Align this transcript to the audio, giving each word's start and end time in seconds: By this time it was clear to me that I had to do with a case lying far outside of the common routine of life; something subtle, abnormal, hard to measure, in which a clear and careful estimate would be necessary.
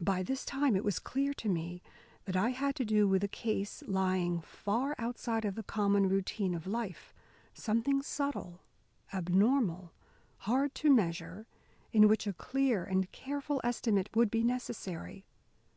By 0.00 0.24
this 0.24 0.44
time 0.44 0.74
it 0.74 0.82
was 0.82 0.98
clear 0.98 1.32
to 1.34 1.48
me 1.48 1.80
that 2.24 2.34
I 2.34 2.48
had 2.48 2.74
to 2.74 2.84
do 2.84 3.06
with 3.06 3.22
a 3.22 3.28
case 3.28 3.84
lying 3.86 4.40
far 4.40 4.96
outside 4.98 5.44
of 5.44 5.54
the 5.54 5.62
common 5.62 6.08
routine 6.08 6.54
of 6.56 6.66
life; 6.66 7.14
something 7.54 8.02
subtle, 8.02 8.62
abnormal, 9.12 9.92
hard 10.38 10.74
to 10.82 10.92
measure, 10.92 11.46
in 11.92 12.08
which 12.08 12.26
a 12.26 12.32
clear 12.32 12.82
and 12.82 13.12
careful 13.12 13.60
estimate 13.62 14.08
would 14.12 14.28
be 14.28 14.42
necessary. 14.42 15.24